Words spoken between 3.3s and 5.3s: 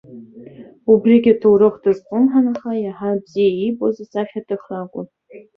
иибоз асахьаҭыхракәын.